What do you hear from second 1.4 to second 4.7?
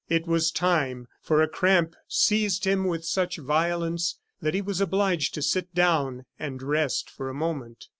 a cramp seized him with such violence that he